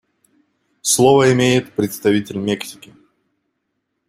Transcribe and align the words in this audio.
Слово 0.81 1.31
имеет 1.31 1.73
представитель 1.73 2.37
Мексики. 2.39 2.95